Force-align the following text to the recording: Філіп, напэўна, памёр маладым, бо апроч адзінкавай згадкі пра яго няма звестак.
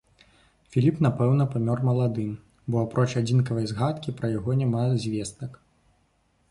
Філіп, 0.75 0.95
напэўна, 1.05 1.45
памёр 1.55 1.83
маладым, 1.89 2.31
бо 2.75 2.81
апроч 2.85 3.07
адзінкавай 3.23 3.65
згадкі 3.75 4.17
пра 4.23 4.27
яго 4.39 4.51
няма 4.65 4.83
звестак. 5.07 5.51